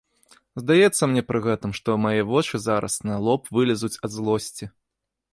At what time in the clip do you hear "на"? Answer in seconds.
3.09-3.19